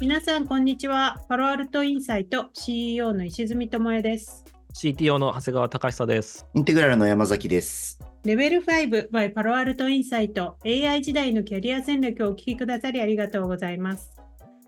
[0.00, 1.24] 皆さん、こんにちは。
[1.28, 4.44] パロアルトインサイト CEO の石積智恵です。
[4.74, 6.46] CTO の長谷川隆久です。
[6.54, 7.98] インテグラルの山崎です。
[8.24, 14.10] レベル5 by パロアルトインサイト AI 時代のキャリア戦略をお聞きくださりありがとうございます。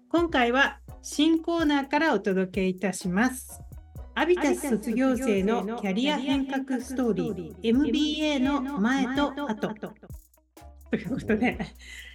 [0.09, 3.66] 今回は新コーナーからお届けいたします。
[4.19, 9.75] アビタス卒業生のキャリア変革ストーリー MBA の前と後。
[10.91, 11.59] ということで、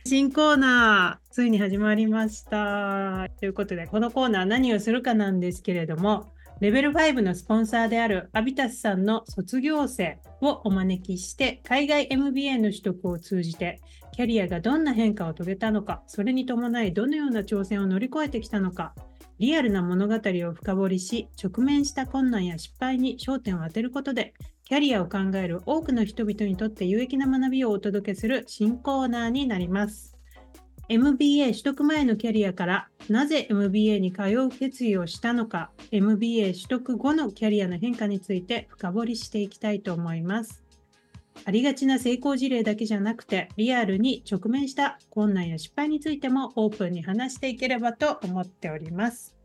[0.08, 3.28] 新コーナー、ついに始まりました。
[3.40, 13.80] ということで、このコーナー何をするかなんですけれども、レベル5のスポンサーであるアビタスさんの卒業生をお招きして、海外 MBA の取得を通じて、
[14.12, 18.96] キャリアがどんな変化を遂げたのか、それに伴いどのような挑戦を乗り越えてきたのか、
[19.42, 30.16] リアルな物語を深掘りし、直面した困難や失敗に焦点を当てることで、キャリアを考える多くの人々にとって有益な学びをお届けする新コーナーになります。
[30.90, 40.61] MBA 取得前のキャリアからなぜ MBA に通う決意をしたのか、MBA 取得後のキャリアの変化について深掘りしていきたいと思います。
[41.46, 49.36] ありがちな成功事例だけじゃなくて、リアルに直面した困難や失敗についてもオープンに話していければと思っております。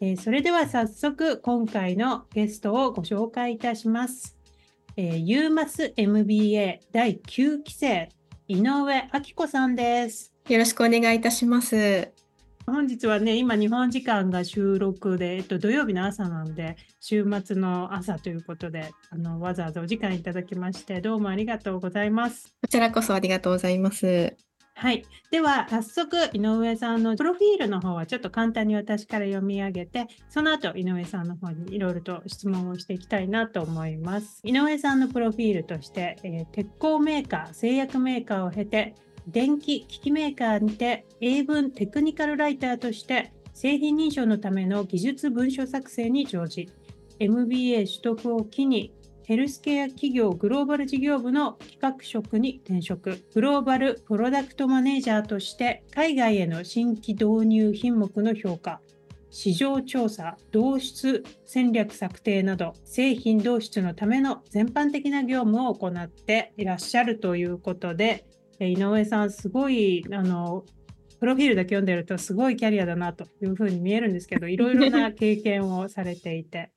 [0.00, 4.36] えーそれでは早速今回のゲストをご紹介いたします。
[4.96, 8.08] えー、UMASMBA 第9期生、
[8.48, 10.32] 井上明子さんです。
[10.48, 12.23] よろしくお願いいたします。
[12.66, 22.54] 本日はね、今日本時間が収録で、えっと、土曜日の朝なんで、週末の朝ということで、あのわざわざお時間いただきまして、どうもありがとうございます。
[22.62, 24.34] こちらこそありがとうございます。
[24.76, 25.04] はい。
[25.30, 34.40] では、早速、井上さんのプロフィールの方はちょっと簡単に私から読み上げて、その後、井上さんの方にいろいろと質問をしていきたいなと思います。
[34.42, 38.94] 井上さんのプロフィールとして、えー鉄鋼メーカー、製薬メーカーを経て、
[39.28, 46.68] 電気機器メーカーにて英文テクニカルライターとして製品認証のための技術文書作成に乗じ
[47.20, 48.92] MBA 取得を機に
[49.24, 53.24] ヘルスケア企業グローバル事業部の企画職に転職。
[53.32, 58.82] グローバルプロダクトマネージャーとして海外への新規導入品目の評価。
[59.30, 68.26] 市場調査、導出戦略策定など製品導出のための全般的な業務を行っていらっしゃるということで
[68.60, 70.64] 井上さん、すごいあの
[71.20, 76.70] プロフィールだけ読んでるとすごいキャリアだなというふうに見えるんですけど、いろいろな 経験をされていて。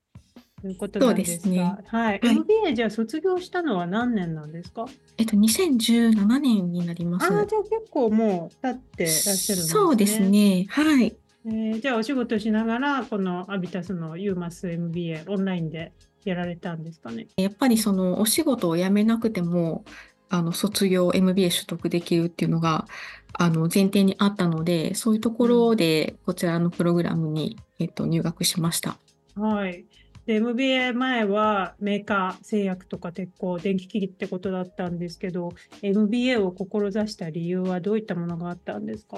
[0.59, 4.85] ということなんですそうですねが、はい、はい MBA じゃあ卒業したのは何年なんですか？
[5.19, 7.31] えっと、2017年になります。
[7.31, 9.67] ああ、じゃあ結構もう経ってらっしゃるんですね。
[9.67, 10.19] そうです。
[10.21, 10.65] ね。
[10.69, 11.15] はい。
[11.45, 15.93] えーじゃあお仕事しながら、このアビタスの UMassMBA オンラインで
[16.25, 17.27] やられたんですかね？
[17.37, 19.85] やっぱりそのお仕事を辞めなくても、
[20.29, 22.87] あの、卒業 MBA 取得できるっていうのが、
[23.33, 28.97] あの、前提にあったので、そういうところで、こちらのプログラムに、えっと、入学しました。
[29.35, 29.85] はい。
[30.25, 39.17] で、MBA 前はメーカー、製薬とか鉄鋼、電気機器ってことだったんですけど、MBA を志した理由はどういったものがあったんですか？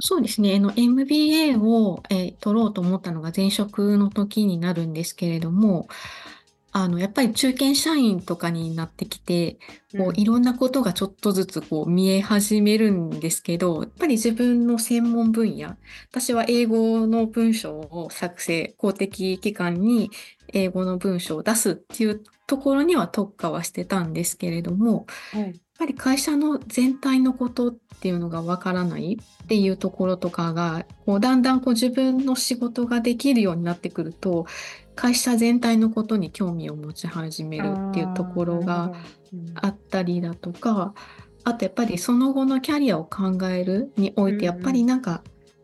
[0.00, 0.56] そうですね。
[0.56, 5.86] あの MBA を、えー取ろうと思ったのが前職の時になるんですけれども、
[6.74, 9.58] あの、やっぱり中堅社員とかになってきて、
[9.96, 15.76] こういろんなことがちょっとずつこう見え始めるんですけど、やっぱり自分の専門分野、
[16.10, 20.10] 私は英語の文章を作成、公的機関に
[20.54, 25.42] 英語の文章を出すっていうところには特化はしてたんですけれども、はい。
[25.42, 34.46] やっぱり会社の全体のことっていうのがわからないっていうところとかが、こうだんだんこう自分の仕事ができるようになってくると、
[34.94, 38.92] 会社全体のことに興味を持ち始めるっていうところが
[39.54, 40.94] あったりだとか、
[41.44, 44.38] あとやっぱりその後のキャリアを考えるにおいうん。
[44.38, 45.22] て、やっぱりなんか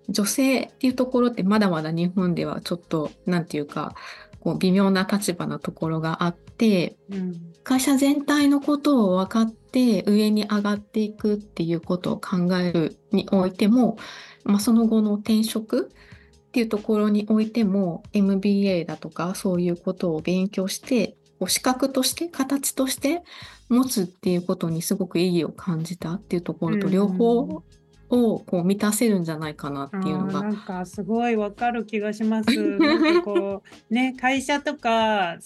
[0.08, 3.94] 女性っていうところってまだまだ日本ではちょっと、なんていうか、
[4.40, 7.34] こう微妙な立場のところがあって、うん。
[7.62, 13.98] 会社全体のことを分かって上に上がっていくっていうことを考えるにおいても、
[14.44, 15.90] まあ、その後の転職
[16.48, 21.16] っていうところにおいても MBA だとかそういうことを勉強して
[21.46, 23.22] 資格として形として
[23.68, 27.62] 持つっていうことにすごく意義を感じたっていうところとうん両方
[28.10, 30.42] をこう満たせるんじゃないかなっていうのが。
[30.42, 32.50] なんかすごいわかる気がします。
[32.78, 35.36] なんかこうね会社とか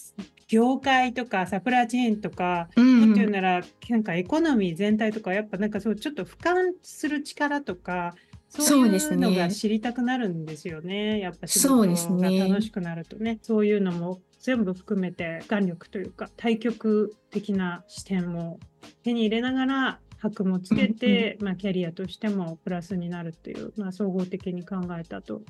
[0.46, 8.14] 業界とかサプライチェーンとか、うんもっと言うならなんかエコノミー全体とかやっぱなんかそうちょっと俯瞰する力とか
[8.60, 11.20] そういうですねのが知りたくなるんですよね。
[11.20, 18.58] やっぱ仕そう事ですねが楽しくなるとねそういうのも全部含めて眼力というか対極的な視点も
[19.04, 25.42] 手に入れながら箔もつけて、まあ、キャリアとしてもプラスになるっていう、まあ、総合的に考えたと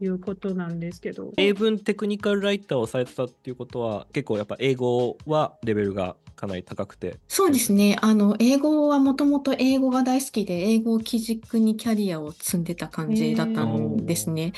[0.00, 1.32] いうことなんですけど。
[1.36, 7.96] 英文テクニカルライターをされてたっていうことは結構やっぱ英語はレベルがかなり高くてそうですね。
[8.00, 14.52] あの、英語はもともと英語が大好きで、英語を基軸にキャリアを積んでた感じだったんですね。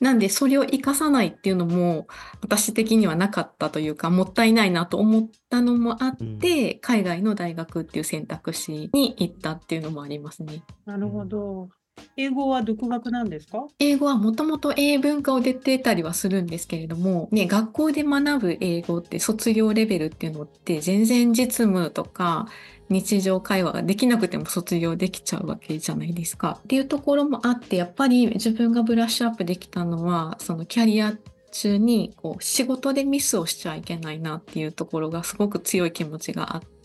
[0.00, 2.08] なんで、それを活かさないっていうのも、
[2.40, 10.64] 私的にはなかったというか、もったいないなと思ったのもあって、海外の大学っていう選択肢に行ったっていうのもありますね。
[10.86, 11.68] なるほど。
[12.16, 13.66] 英語は独学なんですか？
[13.78, 22.48] 英語はもともと英文化を出てたりはするんですけれども、ね、学校で学ぶ英語って卒業レベルっていうのって全然実務とか
[22.88, 26.58] 日常会話ができなくても卒業できちゃうわけじゃないですか。
[26.64, 31.14] っていうところもあってやっぱり自分がブラッシュアップできたのはそのキャリア
[31.50, 36.77] 中にこう仕事でミスをしちゃいけないなっていうところがすごく強い気持ちがあって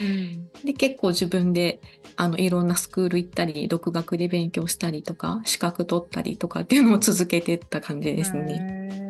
[0.00, 0.50] うん。
[0.64, 1.80] で結構自分で
[2.16, 8.58] あのいろんなスクール行ったり独学で勉強したりとか資格取ったりとかっていうのを続けてった感じですね。
[8.60, 9.02] へー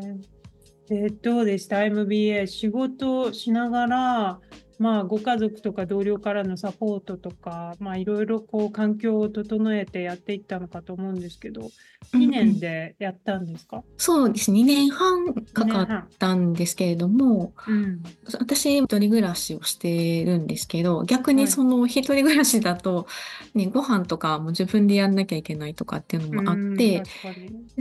[0.93, 4.41] でどうでした ?MBA 仕事をしながら、
[4.79, 11.71] まあ、ご家族とか同僚からのサポートとか、まあ、いろいろこう環境を整えてやっていったのかと思うんですけど、
[12.15, 18.03] 2年でやったんですか、そうです2年半かかったんですけれどもうん。
[18.39, 21.35] 私一人暮らしをしてるんですけど逆はい。
[21.37, 23.07] にその一人暮らしだと、
[23.55, 27.03] ね、ご飯とかも自分でやんなきゃいけないとかっていうのもあって、うん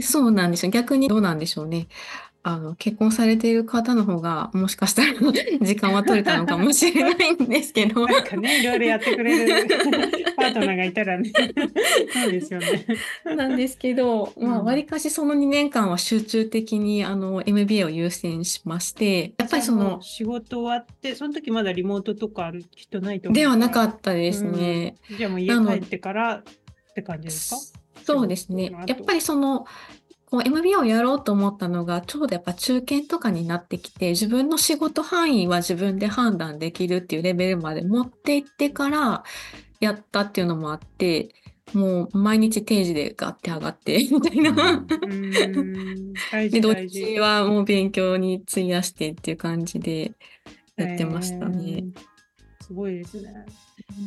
[0.00, 0.72] そうなんですよ。
[0.72, 1.88] 逆にどうなんでしょうね。
[2.44, 5.12] あの、結婚されている方の方が、もしかしたら
[5.62, 8.04] 時間は取れたのかもしれないんですけど。
[8.06, 9.66] なんかね、いろいろやってくれる
[10.36, 11.30] パートナーがいたらね、
[12.12, 12.84] そうですよね。
[13.36, 24.96] なんですけど、まあ、うんわりかしその2年間は集中的に、あの、MBA を優先しまして、やっぱりその、仕事終わって、その時まだリモートとかきっとないと思うではなかっったですね。
[25.10, 25.16] た。
[25.16, 26.42] じゃあもう家帰ってからっ
[26.94, 27.78] て感じですか？
[28.04, 29.64] そうですねやっぱりその、
[30.32, 39.24] こう MBA をやろうと思ったのが、ちょうどやっぱ中堅とかになってきて、自分の仕事範囲は自分で判断できるっていうレベルまで持っていってから
[39.78, 41.34] やったっていうのもあって、
[41.74, 44.86] もう毎日定時でガッて上がって、 みたいな。
[46.32, 46.86] で、事どっ。
[46.86, 50.12] ちはもう勉強に費やしてっていう感じで
[50.78, 51.72] やってましたね。
[51.72, 51.92] へー
[52.62, 53.44] すごいですね。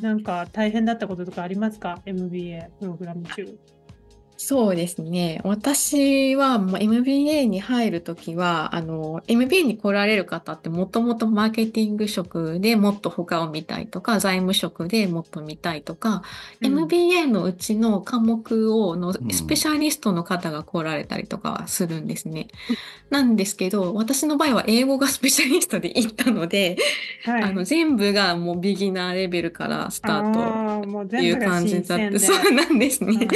[0.02, 3.75] なんか大変だったこととかありますか ?MBA プログラム中。
[4.38, 5.40] そうですね。
[5.46, 16.24] 私はもう MBA に入るときは、あの、MBA に来られる方ってもともとマーケティング職でもっと他を見たいとか、財務職でもっと見たいとか、
[16.62, 22.48] うん MBA のうちの科目をのうんスペシャリストの方が来られたりとかはするんですね。
[23.10, 26.78] なんですけど、私の場合は英語がスペシャリストで行ったので、
[27.24, 27.44] はい。
[27.44, 32.20] あの全部がもうビギナーレベルからスタートあーもうっていう感じだって、新鮮で。
[32.20, 33.28] そうなんですね。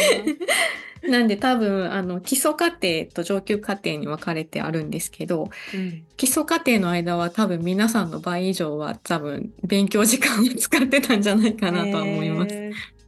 [1.04, 12.54] う んなんで多分あの基礎課程と上級課程に分かれてあるんですけどうん基礎課程の間は多分皆さんの倍以上は多分勉強時間を使ってたんじゃないかなとは思います。
[12.54, 13.00] へー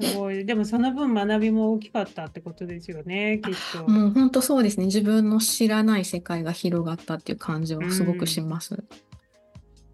[0.00, 0.44] すごい。
[0.44, 3.88] でもその分学びも大きかったってことですよね、きっと。
[3.88, 8.68] もう本当そうですね自分の知らない世界が広がったっていう感じはすごくします。
[8.68, 9.07] すごい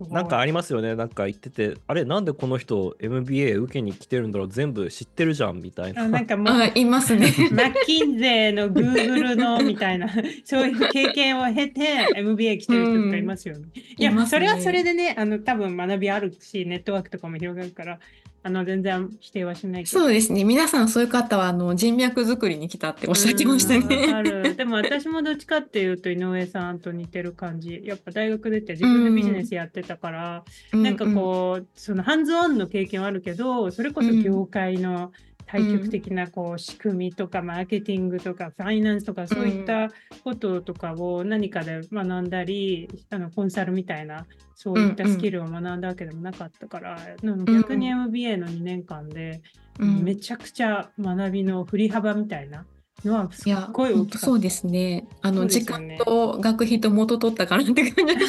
[0.00, 0.96] なんかありますよね。
[0.96, 4.48] なんか言っててあれなんでこの人 MBA 受けに来てるんだろう。
[4.48, 6.02] 全部知ってるじゃんみたいな。
[6.02, 7.32] あなんかもうあいますね。
[7.52, 10.08] マッキンゼーの Google の みたいな、
[10.44, 13.66] そういう経験を経て MBA 来てる人とかいますよね。
[13.96, 14.30] いや、いますね。
[14.30, 18.00] それはそれでね、あの多分学びあるし、ネットワークとかも広がるから、
[18.46, 20.00] あの全然否定はしないけど。
[20.00, 24.22] そうですね皆さんそういう方はあの人脈作りに来たっておっしゃってましたね。
[24.22, 27.80] る でも私もどっちかっていうと井上さんと似てる感じ。
[27.82, 35.12] やっぱ大学出て自分でビジネスやってたから、なんかこう、そのハンズオンの経験はあるけど、それこそ業界の
[35.46, 39.90] 対極的なこう仕組みとか、マーケティングとか、ファイナンスとか、そういった
[40.22, 46.98] こととかを何かで学んだり、あのコンサルみたいな、そういったスキルを学んだわけでもなかったから、
[47.46, 49.42] 逆に MBA の2年間で、
[49.78, 50.04] うん。
[50.04, 52.64] めちゃくちゃ学びの振り幅みたいな
[53.04, 55.06] のはすっいや、ごい大きそうですね。
[55.20, 55.60] あの、ね。
[55.60, 58.26] 間と学費と元取ったかなって感じ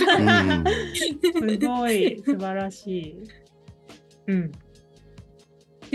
[1.58, 3.18] すごい素晴らしい。
[4.28, 4.52] うん。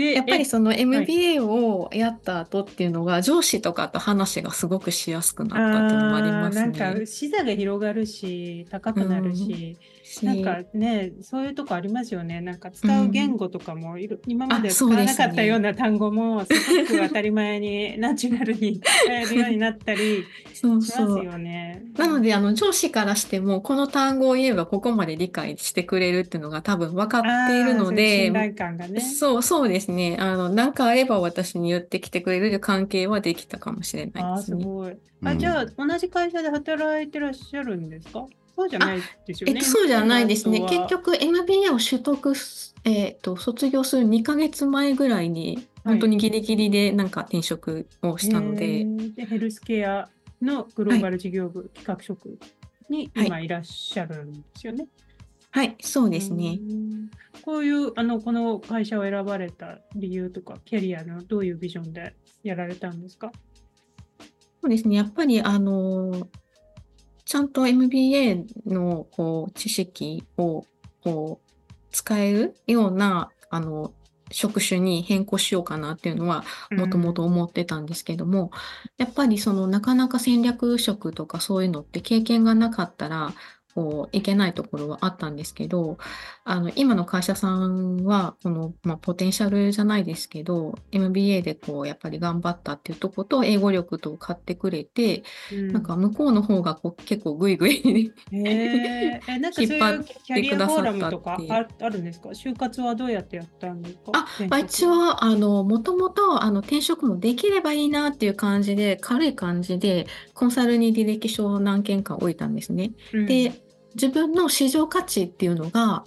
[0.01, 7.05] でやっぱりえその MBA をやった後っていうのが上司とかと話がすごくしやすくなったっていうのもありますあーなんかね。
[7.05, 12.41] 視座が広がるし高くなるし、しなんかね、そういうとこありますよね。
[12.41, 16.47] なんか使う言語とかもいろ、今まであ使わなかっそうですねたような単語も、す
[16.81, 21.23] ごく当たり前にナチュラルに使えるようになったりそうしますそう。
[21.23, 21.83] よね。
[21.97, 28.99] なので、あの、上司からしても、この単語を言えばここまで理解してくれるっていうのが多分分かっているのあーそういうで信、頼感がね。
[29.91, 30.17] ね。
[30.19, 34.61] あの、なんかあれば私に言ってきてくれる関係はできたかもしれないああ、ですね。
[34.63, 34.97] すごい。
[35.23, 38.25] あ、うんじゃあ、同じ会社で働いてらっしゃるんですか？
[38.55, 39.59] そうじゃないですよね。
[39.59, 40.59] えっと、そうじゃないですね。
[40.61, 52.37] 結局 MBA を取得す、えっと、卒業する2ヶ月前ぐらいに、はい本当にギリギリでなんか転職をしたのへで、ーでヘルスケアのグローバル事業部企画職
[52.87, 54.85] にはい今いらっしゃるんですよね。
[55.49, 56.59] はい、そうですね。
[57.45, 63.31] うんこういうあのこの会社を選ばれた理由とかキャリアのどういうビジョンでやられたんですか？
[64.61, 64.95] そうですね。
[64.95, 66.27] やっぱり、あの、
[67.25, 70.65] ちゃんと MBA のこう知識を
[71.03, 73.93] こう使えるような、あの、
[74.29, 78.51] 職種に変更しようかなっていうのはもともと思ってたんですけども、
[78.97, 83.33] やっぱりそのなかなか戦略職とかそういうのって経験がなかったら、
[83.73, 85.97] こういけないところはあったんですけど、
[86.43, 95.71] あの今の会社さんはこの、まあ、ポテンシャルじゃないですけど、MBA でこうやっぱり頑張ったっていうところと英語力と買ってくれて、うん。
[95.71, 99.21] なんか向こうの方がこう結構グイグイへー。
[99.27, 100.05] えなんかそう引っ張っいう。
[100.25, 102.29] キャリアフォーラムとかてくださああるんですか？
[102.29, 104.11] 就活はどうやってやったんですか？
[104.49, 112.91] あ、一応、あの、もともと、あの、転職もできればいいなっていう感じで、軽い感じで、コンサルに履歴書を何件か置いたんですね。
[113.13, 113.25] うん。
[113.25, 113.60] で、
[113.95, 116.03] 自分の市場価値っていうのが、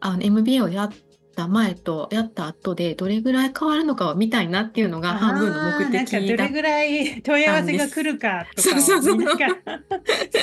[0.00, 0.92] あの、MBA をやっ
[1.34, 9.46] た前とやった後で、どれぐらい変わるのかを見たいなっていうのが半分の目的だっどれぐらい問い合わせが来るかとかそうそうそうなんか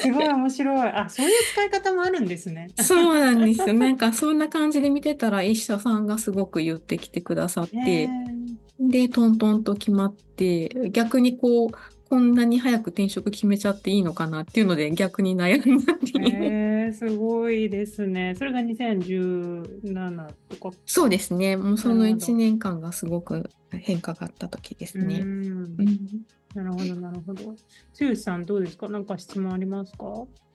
[0.01, 0.89] すごい面白い。
[0.89, 2.69] あ、そういう使い方もあるんですね。
[2.79, 3.73] そうなんですよ。
[3.73, 8.09] なんかそんな感じで見てたら、一社さんがすごく言ってきてくださって、
[8.79, 11.69] で、トントンと決まって、逆にこう、
[12.13, 16.43] こんなに早く転職決めちゃっていいのかなっていうので逆に悩んだっていう。
[16.86, 18.36] へーすごいですね。
[18.38, 20.77] それが2017とか？
[20.86, 21.58] そうですね。
[21.58, 25.24] もうそのなるほど1年間がすごく変化があった時ですね。
[26.53, 27.55] なるほど、なるほど。
[28.00, 28.88] 剛さん、どうですか？
[28.89, 30.05] 何か質問ありますか？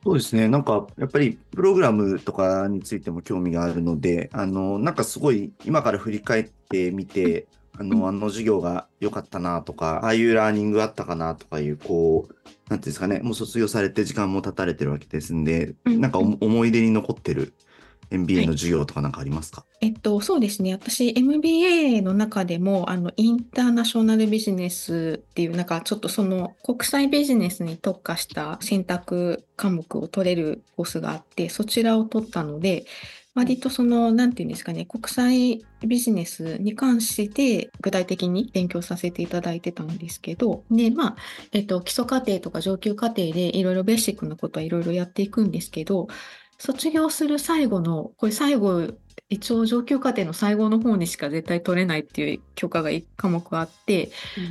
[0.05, 0.47] そうですね。
[0.47, 8.01] なんか、やっぱり、プログラムとかについても興味があるので、あの、なんかすごい、今から振り返ってみて、あうん。
[8.01, 12.35] の、あの授業が良かったなとか、ああいうラーニングあったかなとかいう、こう、
[12.69, 16.01] なんていうんですかね、もう卒業されて時間も経たれてるわけですんで、うん。
[16.01, 17.55] なんかお思い出に残ってる
[18.11, 18.47] は MBA い。
[18.47, 19.65] の授業とかなんかありますか？
[19.81, 20.73] えっと、そうですね。
[20.73, 32.87] 私、MBA の中でも、あの、インターナショナルビジネスっていう、なんかちょっとその国際ビジネスに特化した選択科目を取れるコースがあって、そちらを取ったので、
[33.39, 41.17] 割とその、なんていうんですかね、国際ビジネスに関して具体的に勉強させていただいてたんですけど、で、まあ、
[41.53, 46.09] えっと、基礎課程とか上級課程でいろいろベーシックなことはいろいろやっていくんですけど、
[46.59, 48.89] 卒業する最後の、これ最後、
[49.29, 54.11] 一応上級課程の最後の方にしか絶対取れないっていう教科が1科目あって、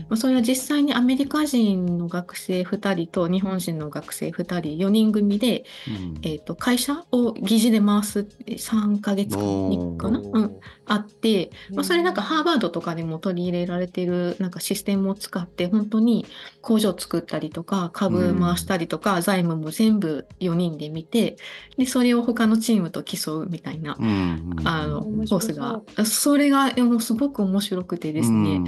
[0.09, 6.19] まあ、それは実際にアメリカ人の学生2人と日本人の学生2人、4人組で、うん。
[6.21, 16.25] えっと、会社を疑似で回す3ヶ月間にかな、うん、あって、まあ、それなんかハーバードとかでも取り入れられてるなんかシステムを使って本当に
[16.61, 21.37] 工場作ったりとか株回したりとか財務も全部4人で見て
[21.77, 23.97] でそれを他のチームと競うみたいな
[24.63, 28.61] あのコースがそれがもうすごく面白くてですね。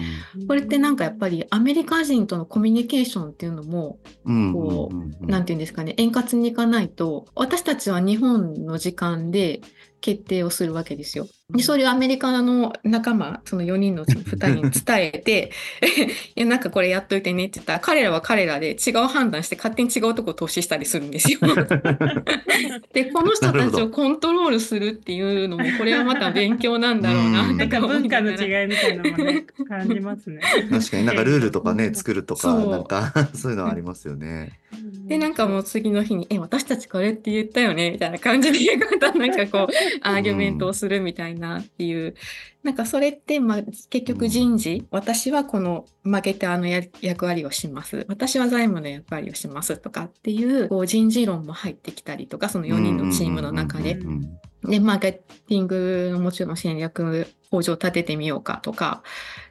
[0.47, 5.29] これってなんかやっぱりアメリカ人とのコミュニケーションっていうのもうんこううんうんうん。
[5.29, 9.61] なんていうんですかね、円滑にいかないと、私たちは日本の時間で
[10.01, 11.27] 決定をするわけですよ。
[11.51, 15.51] で、それをアメリカの仲間、その4人のうちの2人に伝えて、
[16.35, 21.39] いや、なんかこれやっといてねって言ったら、彼らは彼らで違う判断して勝手に違うとこ投資したりするんですよ。
[22.93, 27.57] で、この人たちをコントロールするっていうのも、これはまた勉強なんだろうなうん。
[27.57, 30.41] なんか文化の違いみたいなのもね、 感じますね。
[30.69, 31.05] 確かに。
[31.05, 32.69] なんかルールとかね、作るとか、そう。
[32.69, 34.59] なんかそういうのはありますよね。
[35.07, 37.89] で、なんかもう次の日に、え、私たちこれって言ったよね？
[37.89, 42.15] みたいな感じで、なんかこう、アーギュメントをするみたいなっていう、
[42.63, 48.05] なんかそれって、まあ、結局人事、私はこのマーケターのや役割をします。
[48.09, 53.99] 私は財務の役割をしますとかっていう、こう人事論も入ってきたりとか、その4人のチームの中で。
[54.63, 59.03] で、マーケティングのもちろん戦略工場立ててみようかとか、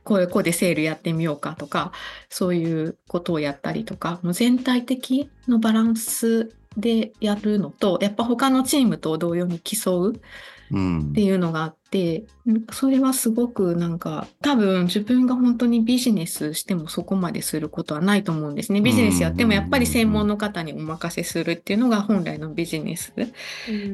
[0.04, 1.92] こうこうでセールやってみようかとか、
[2.28, 10.20] そういうことをやったりとか、もう全体的のバランスでやるのと、やっぱ他のチームと同様に競ううん
[10.68, 18.80] っていうのがあって、なんかそれはすごくなんか多分自分が本当にビジネスしてもそこまですることはないと思うんですね。
[18.80, 23.12] ビジネスやってもやっぱり専門の方にお任せするっていうのが本来のビジネス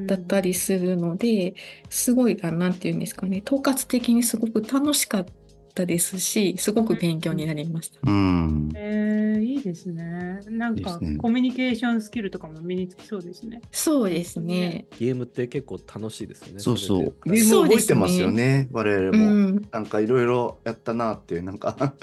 [0.06, 1.54] だったりするので、
[1.88, 5.32] すごい、あなんていうんですかね、統括的にすごく楽しかった
[5.74, 7.98] ですし、すごく勉強になりました。
[8.04, 8.70] うん。
[8.76, 10.40] えー、いいですね。
[10.48, 13.60] なんかねコミュニケーションスキルとかも身につきそうですね。
[13.72, 14.86] そうですね。
[14.98, 16.60] ゲームって結構楽しいですよね。
[16.60, 17.14] そうそう。
[17.24, 19.26] ゲーム覚えてますよね、我々うも。
[19.32, 19.68] ん。
[19.72, 21.94] なんかいろいろやったなっていう、なんか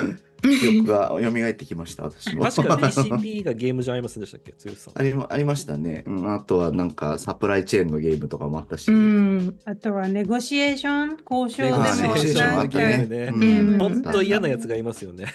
[0.41, 2.43] 記憶が蘇ってきました、私も。
[2.43, 4.93] 確か BCP がゲームじゃありませんでしたっけ、剛さん。
[4.99, 6.33] ありまありましたね、うん。
[6.33, 8.91] あとはなんかサプライチェーンのゲームとかもあったし。
[8.91, 9.55] うん。
[9.65, 13.07] あとはネゴシエーション交渉でもあったね。
[13.07, 15.27] ねうん本当嫌なやつがいますよね。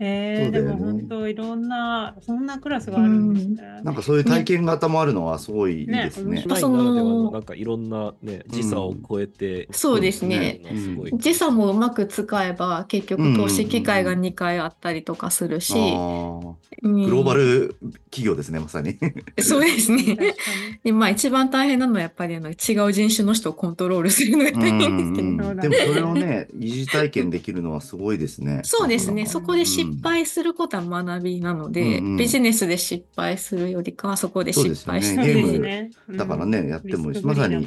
[0.00, 3.80] えー、でも本当いろんなそんなクラスがあるんですね。
[3.84, 6.44] なんかそういう体験型もあるのはすごいですね。
[6.44, 17.76] ねなのなんかいろんなね、時差を超えて、そうですねやるのはすごい時差もうまく使えば結局投資機会が2回あったりとかするし、うんグローバル
[18.10, 18.98] 企業ですね、まさに。
[19.40, 20.34] そうですね。
[20.82, 22.52] でまあ一番大変なのはやっぱりあの違
[22.86, 25.28] う人種の人をコントロールするのが大変ですけど。
[25.28, 28.60] うんそうだでもそれをね、疑似体験できるのはすごいですね。
[28.64, 29.26] そうですね。
[29.26, 35.90] そこで失うん敗することは学びなので、うんうんビジネスで失敗するよりかはそこで失敗して、ですね。
[36.10, 37.66] だからね、やってもいいし、まさに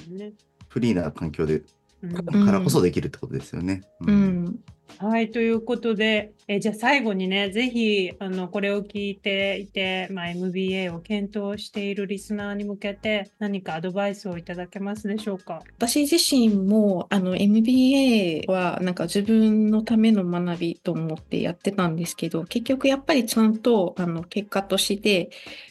[0.68, 1.64] フリーな環境で
[2.04, 2.46] うん。
[2.46, 3.82] からこそできるってことですよね。
[4.02, 4.12] う。
[4.12, 4.60] ん。
[5.00, 15.62] はい、ということで、えじゃあ最後にね、ぜひあのこれを聞いていて、まあ、MBA を検討しているリスナーに向けて何かアドバイスをいただけますでしょうか？
[15.78, 25.30] 私自身もあの MBA はなんか自分のための学びと思ってやってたんですけど、結局やっぱりちゃんとあの結果として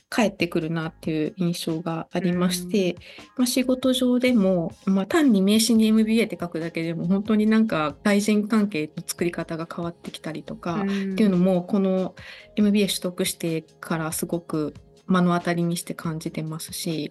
[0.08, 2.96] 返ってくるなっていう印象がありまして、
[3.36, 12.14] まあ、仕事上でも、まあ、単に名刺に MBA って書くだけでも本当になんか対人関係の作り方が変わってきたりとか、っっていうのもこの
[12.56, 14.74] MBA 取得してからすごく
[15.06, 17.10] 目の当たりにして感じてますし、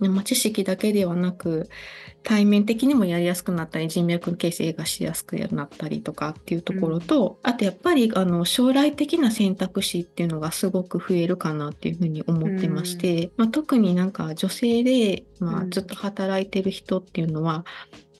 [0.00, 1.68] でまあ知識だけではなく
[2.22, 15.70] 対面的にもやりやすくなったり人脈形成がしやすくなったりとかっていうところと、あとやっぱりあの将来的な選択肢っていうのがすごく増えるかなっていうふうに思ってまして、まあ、特になんか女性で、まあ、うん。
[15.70, 17.64] ずっと働いてる人っていうのは、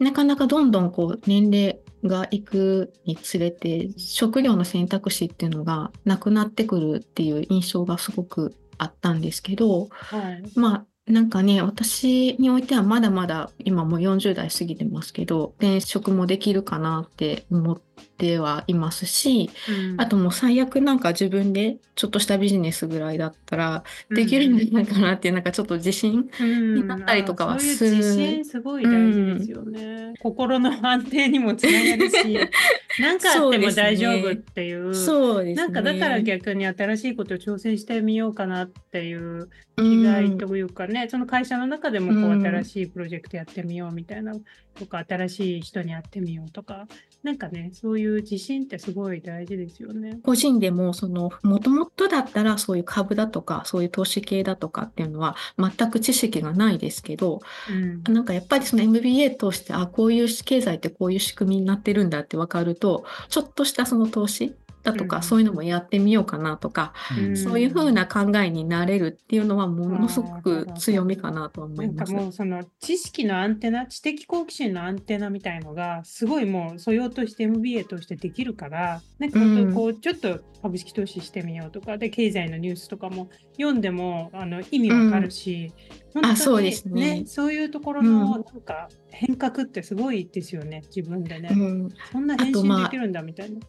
[0.01, 10.43] なかなかどんどんこう年齢がいくにつれて職業の選択肢っていうのがなくなってくるっていう印象がすごくあったんですけど、はい。
[10.55, 17.91] まあなんかね、私においてはまだまだ今もう40代過ぎてますけど、転職もできるかなって思って
[18.40, 20.00] はいますし、うん。
[20.00, 26.74] あともう最悪なんか自分でちょっとしたビジネスぐらいだったらできるんじゃないかなっていうなんかちょっと自信うん。
[26.74, 27.96] になったりとかはあそういうする。
[27.96, 30.14] 自信すごい大事ですよね。
[30.20, 32.38] 心の安定にもつながるし、
[33.00, 34.94] なんかあっても大丈夫っていう。
[34.94, 35.62] そうですね。
[35.62, 42.42] なんかだから逆に新しいことを挑戦してみようかなっていう気概というかね、その会社の中でもこううん。
[42.42, 44.35] 新しいプロジェクトやってみようみたいな
[44.74, 46.87] とか、新しい人に会ってみようとか、
[47.22, 50.18] なんかね、そういう自信ってすごい大事ですよね。
[50.24, 58.02] 個人でもそのもともとだったらそういう株だとかそういう投資系だとかっていうのは全く知識がないですけどうん。
[58.12, 67.37] なんかやっぱりその MBA 通してあこういう経済ってこういう仕組みになってるんだって分かるとちょっとしたその投資だとか、うんそういうのもやってみようかなとか、うん。
[67.37, 72.12] そういう風な考えになれるっていうのはものすごあくー強みかなとは思ないんかます。
[72.12, 85.73] もうその知識のアンテナ、知的好奇心のアンテナみたいのがすごいもう素養として MBA としてできるから、なんか本当にこうちょっと株式投資してみようとか、で経済のニュースとかも読んでもあの意味わかるし、
[86.14, 87.23] 本当にあそうですね。
[87.27, 91.51] そういうところうんのなんか変革ってすごいですよね、自分でね。
[91.53, 91.88] うん。
[92.11, 93.61] そんな変身できるんだみたいな。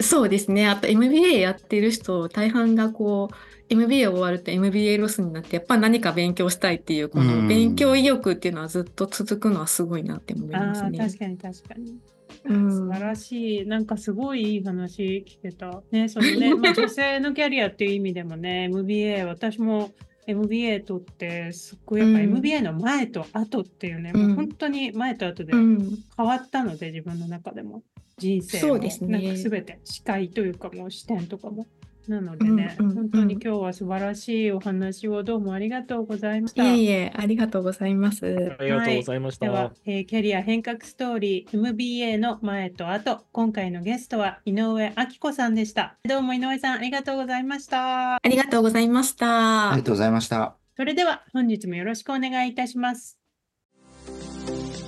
[0.00, 0.68] そうですね。
[0.68, 3.34] あと MBA やってる人、大半がこう、
[3.68, 10.98] MBA 終わると MBA ロスになって、やっぱ何か勉強したいっていう、こうんの勉強意欲っていうのはずっと続くのはすごいなって思いますね。
[10.98, 11.98] 確かに確かに。
[12.46, 13.66] うん素晴らしい。
[13.66, 15.82] なんかすごいいい話聞けた。
[15.90, 19.92] ね、そのね、 まあ、女性のキャリアっていう意味でもね、MBA、私も
[20.26, 25.98] MBA 取って、すっごいやっぱうん MBA の前と後っていうね、うんもう本当に前と後でうん。
[26.16, 27.82] 変わったので、自分の中でも。
[28.18, 31.66] 人生も、そうですねなんか全て視界というかもう視点とかも。
[32.08, 36.64] なのでね、うんうんうん本当に今日は素晴らしいお話をどうもありがとうございましいた。
[36.64, 38.26] えいえ、ありがとうございます。
[38.26, 39.46] ありがとうございました。
[39.46, 45.96] では、えーキャリア変革ストーリー MBA の前と後、今回のゲストは井上明子さんでした。
[46.06, 48.16] どうも井上さんありがとうございました。
[48.16, 49.72] ありがとうございました。
[49.72, 50.56] ありがとうございました。
[50.76, 53.23] それでは本日もよろしくお願いいたします。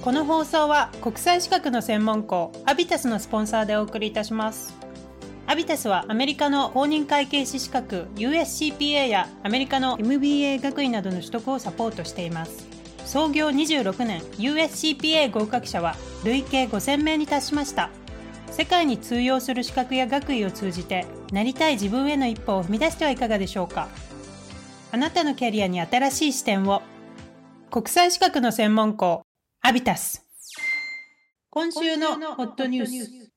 [0.07, 4.73] この放送は国際資格の専門校アビタスのスポンサーでお送りいたします。
[5.49, 12.69] アビタスはアメリカの公認会計士資格 USCPA やアメリカの MBA 学位などの取得をサポートしています。
[13.05, 17.90] 創業26年 USCPA 合格者は累計5000名に達しました。
[18.53, 23.88] 世界に通用する資格や学位を通じてなりたい自分への一歩を踏み出してはいかがでしょうか。
[24.92, 26.83] あなたのキャリアに新しい視点を
[27.73, 29.26] 国際資格の専門校
[29.62, 30.25] アビタス
[31.51, 33.33] 今週のホットニュース。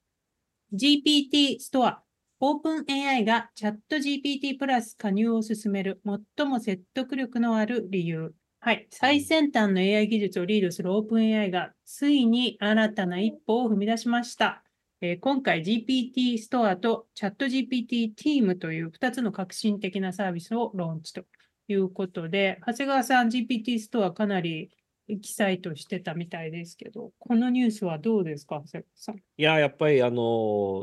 [0.74, 2.04] GPT ストア。
[2.42, 6.02] OpenAI がチャット GPT プラス加入を進める。
[6.38, 8.34] 最も説得力のある理由。
[8.60, 14.64] はい、最先端の AI 技術をリードする OpenAI がついに新たな一歩を踏み出しました。
[15.02, 21.24] えー今回 GPT ストアとチャット GPT ティームという2つの革新的なサービスをローンチと
[21.70, 24.70] いうことで、長谷川さん GPT ストアかなり
[25.10, 29.16] エキサイトしてたみたいですけど、このニュースはどうですか、長谷川さん。
[29.16, 30.22] いや、やっぱりあの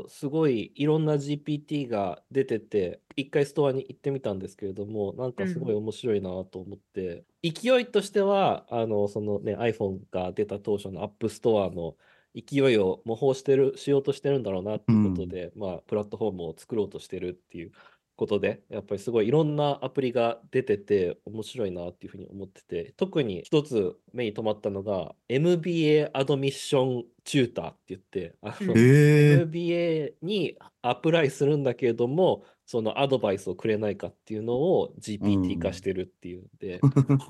[0.05, 11.95] ーすごいいろんな GPT が出てて、一回ストアに行ってみたんですけれども、なんかすごい面白いなと思って、勢いとしては、あの、そのね、iPhone が出た当初の App Store の
[12.35, 17.71] 勢いを模倣してる、しようとしてるんだろうなっていうことで、まあ、プラットフォームを作ろうとしてるっていう
[18.17, 28.73] ことで、やっぱりすごいいろんなアプリが出てて面白いなっていうふうに思ってて、特に一つ目に留まったのが MBA アドミッションチューターって言って、あの。
[28.75, 36.81] MBA にアプライするんだけれども、そのアドバイスをくれないかっていうのを GPT 化してるっていうんで、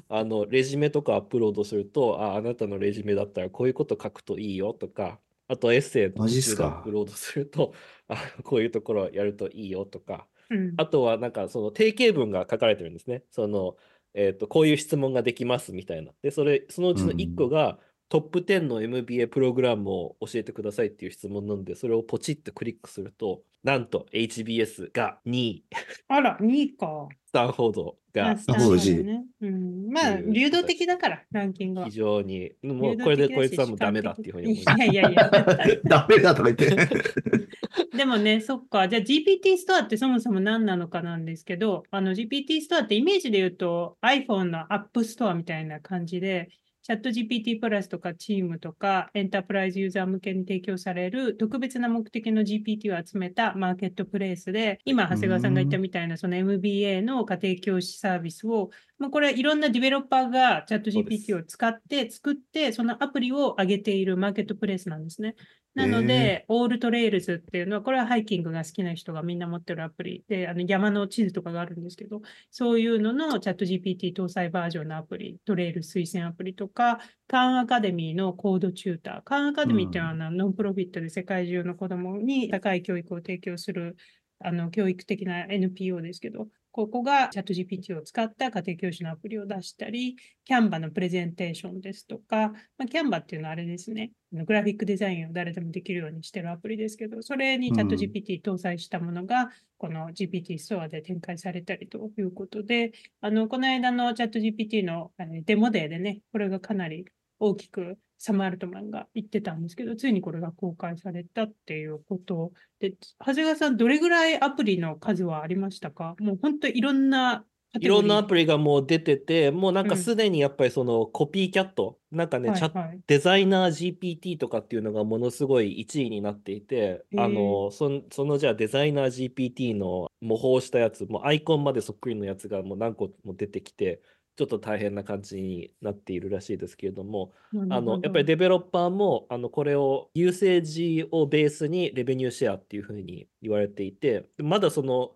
[0.10, 6.68] あのレジュメとかアップロードすると、あ、あなたのレジュメだったらこういうこと書くといいよとか、あとエッセイのマジっすか。
[6.68, 7.74] アップロードすると、
[8.08, 13.24] あ、こういうところやるといいよとか、うんあとはなんかその定型文が書かれてるんですね。
[13.32, 13.78] その、
[14.14, 16.12] えっと、こういう質問ができますみたいな。
[16.22, 25.66] で、それ、そのうちの1個が、トップ10の MBA プログラムを教えてくださいっていう質問なんで、それをポチッとクリックすると、なんと HBS が2位、
[26.08, 27.10] あら、2位か。
[27.28, 29.26] スタンフォードがあスタンフォードね。
[29.42, 31.92] うん、まあ、流動的だから、ランキングは非。
[31.92, 34.80] 常に、もうこれでこいつはもうダメだっていうふうに思いいます。
[34.80, 35.30] やいやいや。
[35.84, 36.88] ダメだとか言って。
[37.98, 38.88] でもね、そっか。
[38.88, 46.50] じゃあ GPT ストアってそもそも何なのかなんですけど、あの GPT ストアってイメージで言うと iPhone の App ストアみたいな感じで、
[46.88, 58.70] チャット GPT プラスとか Team とかエンタープライズユーザー向けに提供される特別な目的の GPT を集めたマーケットプレイスで、今、長谷川さんが言ったみたいなその MBA の家庭教師サービスを、
[59.00, 65.36] まあ、これいろんなディベロッパーがチャット GPT を使って作って、そのアプリを上げているマーケットプレイスなんですね。
[65.78, 70.24] なので、 AllTrails っていうのは、これはハイキングが好きな人がみんな持ってるアプリ。
[70.28, 79.22] で、あの山の地図とかがあるんですけど、そういうののチャット GPT 搭載バージョンのアプリ、トレイル推薦アプリとか、 Khan Academy の Code Tutor。
[79.24, 83.98] Khan Academy っていうのはあのノンプロフィットで世界中の子供に高い教育を提供する
[84.40, 107.06] あの教育的な NPO ですけど、ここがチャット GPT を使った家庭教師のアプリを出したり、キャンバのプレゼンテーションですとか、まあ、キャンバっていうのはあれですね、グラフィックデザインを誰でもできるようにしてるアプリですけど、それにチャットうん GPT 搭載したものが、この GPT ストアで展開されたりということで、あのこの間のチャット GPT のえーデモデーでね、これがかなり
[107.40, 116.16] 大きくサム・アルトマンが言ってたんですけど、ついにこれが公開されたっていうことで、長谷川さん、どれぐらいアプリの数はありましたか？
[116.20, 120.02] もう本当いろんなカいろんなアプリがもう出てて、もうなんかうん。
[120.02, 123.02] すでにやっぱりそのコピーキャット、なんかね、はいはい。
[123.06, 134.02] デザイナー GPT とかっていうのがものすごい1位になっていて、あのそのじゃあデザイナー GPT の模倣したやつ、もうアイコンまでそっくりのやつがもう何個も出てきて、
[134.38, 137.34] ちょっと大変な感じになっているらしいですけれども、
[137.70, 145.12] あのやっぱりデベロッパーもあのこれをユーセージをベースにレベニューシェアっていうふうに言われていて、まだその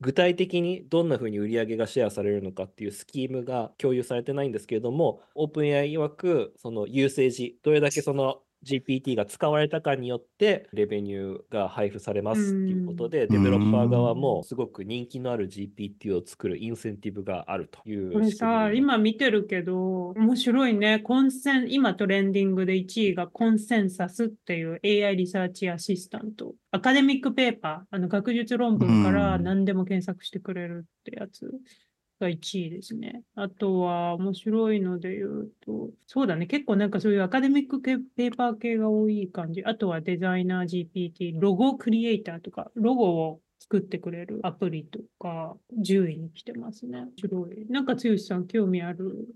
[0.00, 21.00] 具体的にどんなふうに売り上げがシェアされるのかっていうスキームが共有されてないんですけれども、OpenAI 曰くそのユーセージ、どれだけその GPT が使われたかによってレベニューが配布されますっていうことで、んデベロッパー側もすごく人気のある GPT を作るインセンティブがあるというこれさ、今見てるけど、面白いね。
[21.00, 26.54] コンセン、今トレンディングで1位がコンセンサスっていう AI リサーチアシスタント。
[26.70, 31.50] アカデミックペーパー、あの学術論文からうん何でも検索してくれるってやつ
[32.22, 33.22] が1位ですね。
[33.34, 36.46] あとは面白いので言うと、そうだね。
[36.46, 39.64] 結構なんかそういうアカデミックペペーパー系が多い感じ。
[39.64, 46.98] あとはデザイナー GPT、ロゴクリエイターとか、ロゴを作ってくれるアプリとか、10位に来てますね。
[47.00, 47.66] 面白い。
[47.68, 49.26] なんか、剛さん、興味ある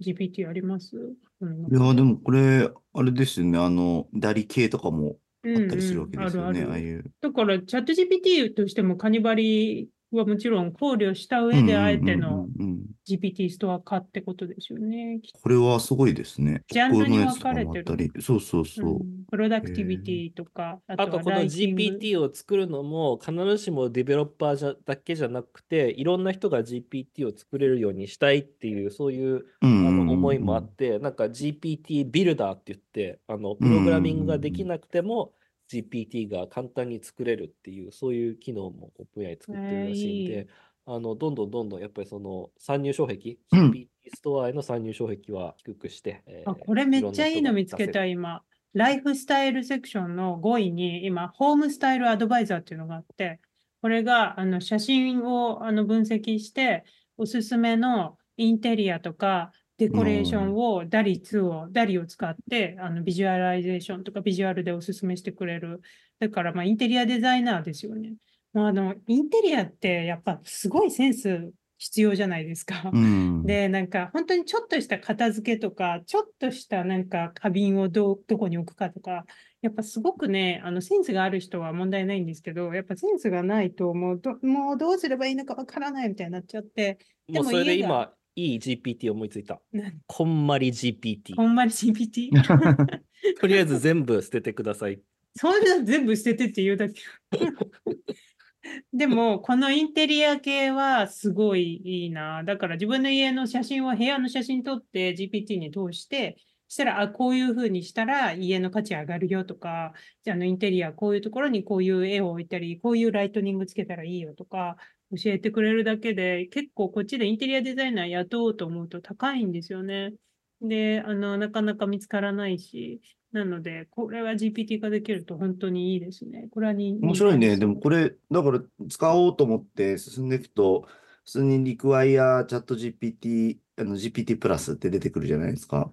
[0.00, 0.96] GPT あります？
[1.40, 3.58] うんいや、でもこれ、あれですよね。
[3.58, 6.60] あの、ダリ系とかもあったりするわけですよね。
[6.60, 7.04] うんうんあるあるああいう。
[7.20, 15.20] だから、チャット GPT としてもカニバリはもちろん考慮した上で、あえてのうんうんうんうん GPT ストア化ってことですよね。
[15.42, 16.62] これはすごいですね。
[16.68, 18.10] ジャンルに分かれり。
[18.22, 18.98] そうそうそうう。
[19.00, 35.32] んプロダクティビティとか、ああとこの GPT を作るのも必ずしもデベロッパーじゃだけじゃなくていろんな人が GPT を作れるようにしたいっていうそういうあうんうんうんうんの思いもあってなんか GPT ビルダーって言ってあのプログラミングができなくても
[35.82, 40.40] GPT が簡単に作れるっていうそういう機能も OpenAI 作ってるらしいんえ。
[40.42, 40.46] ー
[40.86, 43.70] あのどんどんどんどんやっぱりその参入障壁うん。
[43.70, 48.42] GPT ストアへの参入障壁は低くしてえーあ、これめっちゃいいの見つけた、い今。
[48.74, 53.40] ライフスタイルセクションの5位に、今、 Home Style Advisor っていうのがあって、
[53.80, 56.84] これがあの写真をあの分析して、
[57.16, 59.52] おすすめのインテリアとか、
[59.84, 65.82] デコレーションを、 DALL-E 2を、 DALL-E を使って、あの visualization とかビジュアルでおすすめしてくれる。
[66.20, 68.14] だから、まあ、インテリアデザイナーですよね。
[68.54, 72.90] もうあの、インテリアってやっぱすごいセンス必要じゃないですか。
[72.92, 73.44] うん。
[73.44, 79.26] で、なんか本当にちょっとした片付けとか、ちょっとしたなんか花瓶をどうどこに置くかとか、
[79.60, 90.00] やっぱすごくね、あのセンスがある人は問題ないんですけど、やっぱセンスがないともうどもうどうすればいいのかわからないみたいになっちゃって、でもそれで今いい GPT 思いついたなん？
[90.06, 92.30] こんまり GPT ほんまに GPT?
[93.40, 95.00] とりあえず全部捨ててください。
[95.36, 96.94] そういうの全部捨ててって言うだけ。
[98.92, 102.44] でも、このインテリア系はすごいいいな。
[102.44, 106.36] だから自分の家の写真を部屋の写真撮って GPT に通して、
[106.68, 109.92] したら、あ、こういうふうにしたら家の価値上がるよとか、
[110.24, 114.76] じゃああのインテリアこういうところにこういう絵を置いたり、こういうライトニングつけたらいいよとか、
[115.10, 120.12] 教えてくれるだけで、結構こっちでインテリアデザイナー雇おうと思うと高いんですよね。
[120.60, 123.00] で、あの、なかなか見つからないし、
[123.32, 126.48] なので、これは GPT 化できると本当にいいですね。
[126.50, 127.56] これはに面白いね。
[127.58, 130.82] でもこれ、れ、だから使おうと思って進んでいくと、
[131.24, 135.90] 普通にリクワイアチャット GPT、あの GPT プラスって出てくるじゃないですか。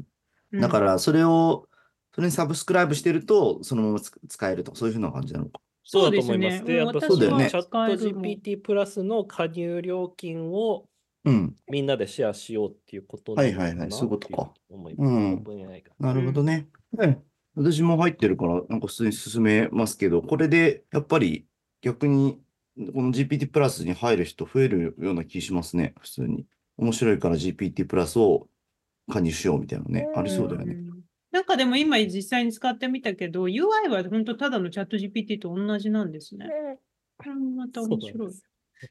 [0.57, 1.69] だかうんらそれを、
[2.13, 5.61] それにサブスクライブしてると、そのままつ使えるとか、そういうふうな感じなのか。
[5.83, 6.65] そうだですねと思います。
[6.65, 10.85] で、やっぱ私そはのチャット GPT プラスの加入料金を
[11.23, 11.55] うん。
[11.69, 13.75] みんなでシェアしようっていうことはいはいはい。
[13.75, 13.89] なのか。
[13.89, 14.53] なそういうことか
[15.99, 16.67] なるほどね。
[16.97, 17.17] はい
[17.55, 21.45] 私も入ってるから、なんか普通に進めますけど、これでやっぱり
[21.81, 22.39] 逆に
[22.93, 26.45] この GPT プラスに入る人増えるような気しますね、普通に。
[26.77, 28.47] 面白いから GPT プラスを
[29.11, 30.77] 加入しようみたいなね、ありそうだよね。
[31.31, 36.47] んなんかでも今実際に使ってみたけど、UI は本当ただのチャット GPT と同じなんですね。
[37.17, 38.31] これもまた面白い。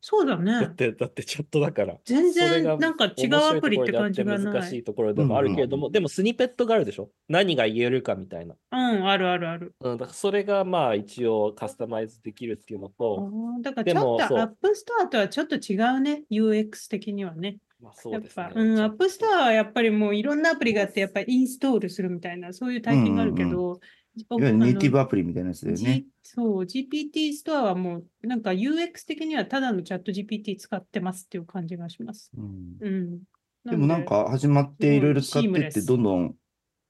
[0.00, 0.68] そうだだっね。
[0.76, 1.96] て、だってチャットだから。
[2.04, 4.54] 全然なんか違うアプリって感じがない？
[4.54, 7.10] 難しいところでもあるけれども、でもスニペットがあるでしょ？
[7.28, 8.54] 何が言えるかみたいな。
[8.70, 9.74] うん、あるあるある。
[9.80, 16.22] うん、だからそれがまあ一応カスタマイズできるっていうのあと、ーだからちょっとアップストアとはちょっと違うね。
[16.30, 17.56] UX 的にはね。
[17.80, 18.60] まあそやっうですねぱ、。
[18.60, 23.80] うん、 App Store はやっぱりもういろんなアプリがあって、やっぱりインストールするみたいな、そういう体験があるけど、
[24.28, 26.06] おいわゆるネイティブあアプリみたいなやつだのよね G。
[26.22, 32.30] そう、GPT ストアはもう、なんか UX 的にはただのチャット GPT 使ってますっていう感じがします。
[32.36, 33.20] うんうん。
[33.64, 36.34] でもなんか始まっていろいろ使ってってどんどん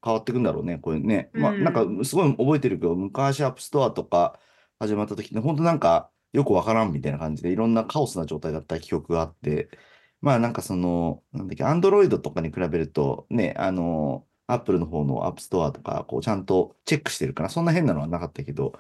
[0.05, 1.31] 変わっていくんだろうね、これね。
[1.35, 4.38] まあうんなんかすごい覚えてるけど、昔 App Store とか
[4.79, 9.68] 始まった時って本当なんかよくわからんみたいな感じでいろんなカオスな状態だった記憶があって、
[10.20, 18.72] まあなんかその、なんだっけ、アンドロイドとかに比べるとね、あの、アップルの方の App Store とかこうちゃんとチェックしてるから、そんな変なのはなかったけど、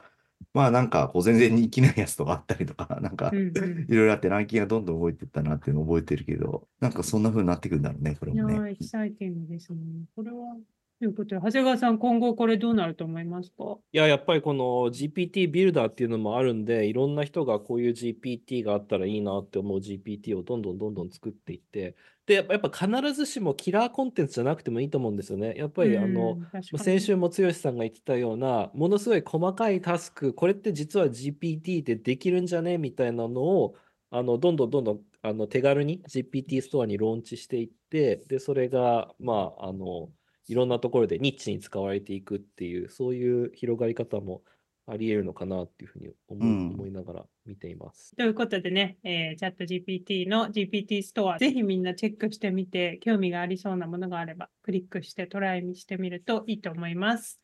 [0.54, 8.54] まあなんかこう全然人気ないやつとかあったりとか、 なんかいろいろあってランキングがどんどん動いていったなっていうのを覚えてるけど、なんかそんな風になってくるんだろうね、これいやもね。
[8.58, 9.78] ー、エキサイティングですね。
[10.14, 10.56] これは
[11.00, 13.78] ということで、長谷川さん、今後これどうなると思いますか？
[13.90, 25.54] いや、やっぱりこの GPT ビルダーっていうのもあるんで、いろんな人がこういう GPT があったらいいなって思う GPT をどんどんどんどん作っていって、で、やっぱ必ずしもキラーコンテンツじゃなくてもいいと思うんですよね。
[25.56, 26.36] やっぱりあの、
[26.76, 33.74] 先週も剛さんが言ってたような、ものすごい細かいタスク、これって実は GPT でできるんじゃねみたいなのを、
[34.10, 40.10] あのどんどんどんどんあの手軽に GPT ストアにローンチしていって、で、それが、まあ、あの、
[40.48, 44.42] いろんなところでニッチに使われていくっていう、そういう広がり方も
[44.86, 48.16] あり得るのかなっていうふうに思い,、うん思いながら見ています。
[48.16, 57.40] ということでね、えー、チャット GPT の GPT ストア、ぜひみんなチェックしてみて、興味がありそうなものがあれば、クリックしてトライしてみるといいと思います。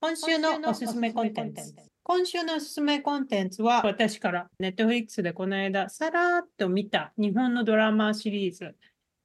[0.00, 1.74] 今週のおすすめコンテンツ。
[2.04, 8.76] 今週のおすすめコンテンツは、私から Netflix でこの間、さらっと見た日本のドラマシリーズ、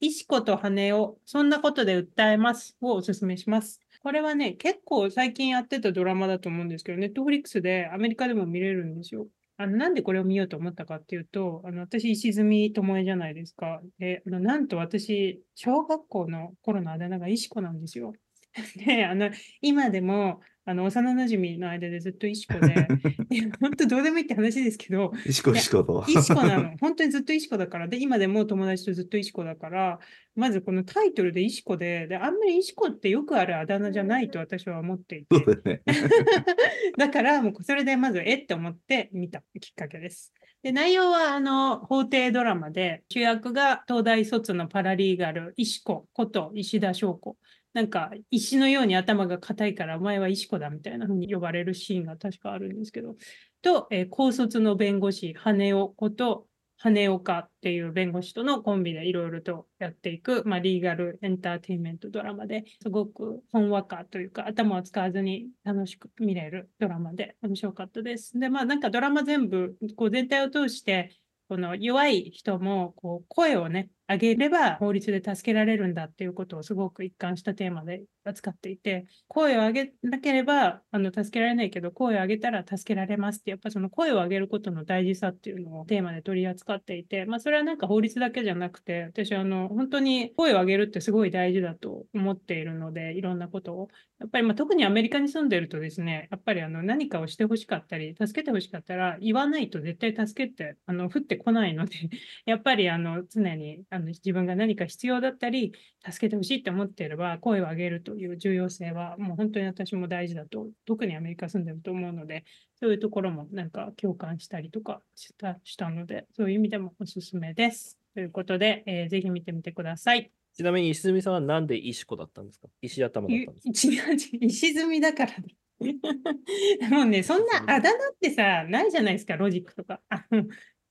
[0.06, 3.80] 石子と羽をそんなことで訴えますをおすすめします。
[4.02, 9.28] これはね、結構最近やってたドラマだと思うんですけど、Netflix でアメリカでも見れるんですよ。
[9.56, 13.80] あのなんでこれを見ようと思ったかっていうと、あの私、石積智恵じゃないですか。
[13.98, 18.12] で、あのなんと私、小学校の頃のあだ名が石子なんですよ。
[18.84, 19.30] で、あの
[19.62, 22.88] 今でもあの幼馴染の間でずっと石子で、
[23.60, 26.04] 本当どうでもいいって話ですけど、石子石子と。
[26.08, 26.76] 石子なの。
[26.78, 27.86] 本当にずっと石子だから。
[27.86, 29.98] で、今でも友達とずっと石子だから、
[30.34, 35.38] まずこのタイトルで石子で、で、あんまり石子ってよくあるあだ名じゃないと私は思っていて。
[35.44, 35.82] だね。
[36.96, 40.32] だから、もうそれでまず、えって思って見たきっかけです。
[40.62, 47.36] で、内容は、あの、法廷ドラマで、主役が東大卒のパラリーガル、石子こと石田翔子。
[47.74, 53.16] なんか、石のように頭が硬いから、お前は石子だみたいな風に呼ばれるシーンが確かあるんですけど、
[53.62, 68.38] と、えー高卒の弁護士、羽男こと、羽岡っていう弁護士とのコンビでいろいろとやっていく、まあ、リーガルエンターテインメントドラマですごくほんわかというか頭を使わずに楽しく見れるドラマで面白かったです。
[68.38, 71.16] でまあなんかドラマ全部こう全体を通して
[71.48, 93.88] この弱い人もこう声をねあげれば法律で助けられるんだっていうことをすごく一貫したテーマで扱っていて声を上げなければあの助けられないけど声を上げたら助けられますってやっぱその声を上げることの大事さっていうのをテーマで取り扱っていてまあそれはなんか法律だけじゃなくて私はあの本当に声を上げるってすごい大事だと思っているのでいろんなことを。
[94.20, 101.92] やっぱりまあ特にアメリカに住んでるとですねやっぱりあの何かをしてほしかったり助けてほしかったら言わないと絶対助けてあの降ってこないので
[102.46, 105.72] やっぱりあの常にあの自分が何か必要だったり
[106.08, 112.44] 助けてほしいって思っていれば声を上げるという重要性はもう本当に私も大事だと特にアメリカ住んでると思うので
[112.80, 117.98] そういうところもなんか共感したりとかしたしたのでそういう意味でもおすすめです。
[118.14, 120.30] ということで、えーぜひ見てみてください。
[120.56, 122.68] ちなみに石積さんはなんで石子だったんですか？
[122.80, 123.92] 石頭だったんですか？
[124.40, 125.36] 石積みだからだ。
[126.90, 130.00] もうね、そんなあだ名ってさ、ないじゃないですか、ロジックとか。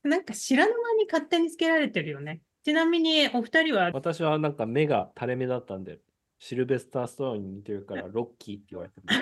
[0.03, 2.41] なんか知らぬ間に勝手につけられてるよね。
[2.65, 5.99] ちなみにお二人は、私はなんか目が垂れ目だったんで、
[6.45, 9.13] シルベスター・ストローンに似てるからロッキーって言われてま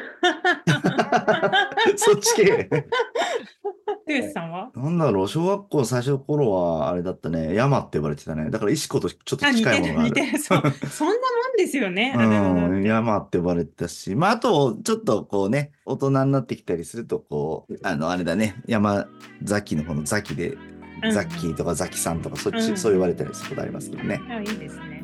[1.96, 2.04] す。
[2.04, 2.66] そっち系。
[2.66, 4.72] トゥースさんは？
[4.76, 8.50] なんだろう、小学校最初の頃はあれだったね、山って呼ばれてたね。
[8.50, 10.10] だから石子とちょっと近いものがある。
[10.10, 10.40] 似てる。
[10.40, 10.62] そう。
[10.90, 12.12] そんなもんですよね。
[12.84, 19.08] 山って呼ばれてたし、まあ、あと、ちょっとこうね、大人になってきたりすると、こう、あの、あれだね、山
[19.46, 20.72] 崎の方のザキで、うん
[21.14, 24.20] ザッキーとかザキさんとか、そっち、うんそう言われたりすることありますけどね。
[24.28, 25.02] あいいですね。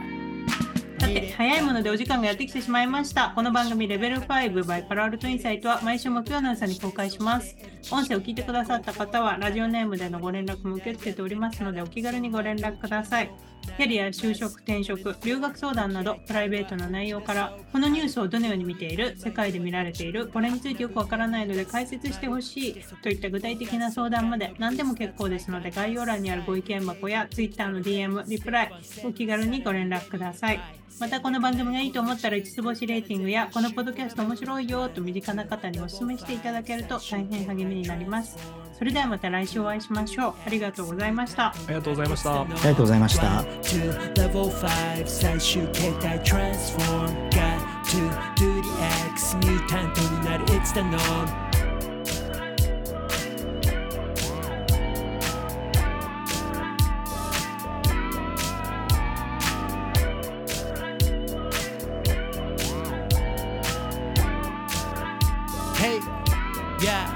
[1.00, 3.32] さて、早いものでお時間がやってきてしまいました。
[3.36, 7.56] この番組レベル5 by パラアルトインサイトは毎週木曜の朝に公開します。
[7.92, 13.32] 音声を聞いてくださった方はラジオネームでのご連絡も受け付けておりますのでお気軽にご連絡ください。
[13.78, 28.72] キャリア、就職、転職、留学相談などプライベートな内容からこのニュースをどのように見ている、世界で見られている、これについてよくわからないので解説してほしいといった具体的な相談まで何でも結構ですので概要欄にあるご意見箱や Twitter の DM、リプライ
[29.04, 30.60] お気軽にご連絡ください。
[31.00, 38.36] またこの番組がいいと思ったら5つ星レーティングやこのポッドキャスト面白いよと身近な方にお勧めしていただけると大変励みになります。
[38.78, 40.34] それではまた来週お会いしましょう。
[40.46, 41.50] ありがとうございました。
[41.50, 42.42] ありがとうございました。
[42.42, 43.47] ありがとうございました。
[43.47, 43.79] to
[44.21, 48.01] level 5最終形態 transform got to
[48.35, 48.69] do the
[49.13, 51.29] X ミュータントになる It's the norm
[65.77, 66.01] Hey,
[66.81, 67.16] yeah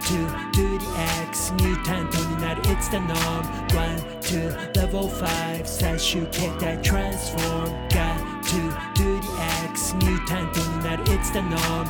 [0.00, 0.16] to
[0.52, 0.86] do the
[1.28, 9.28] X ミュータントになる It's the norm 1 2 level 5最終形態 transform got to do the
[9.70, 11.86] X ミュータントになる It's the norm